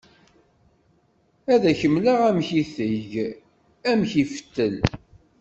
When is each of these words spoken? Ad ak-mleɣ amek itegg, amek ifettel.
Ad 1.53 1.63
ak-mleɣ 1.71 2.19
amek 2.29 2.49
itegg, 2.61 3.11
amek 3.89 4.11
ifettel. 4.23 4.75